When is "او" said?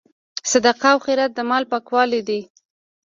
0.93-0.97